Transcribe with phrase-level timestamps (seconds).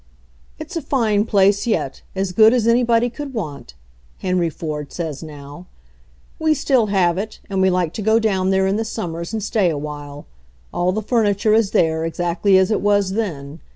[0.57, 3.75] "It's a fine place yet, as good as anybody could want,"
[4.17, 5.67] Henry Ford says now.
[6.39, 9.43] "We still have it, and we like to go down there in the summers and
[9.43, 10.25] stay awhile.
[10.73, 13.59] All the furniture is there, ex actly as it was then.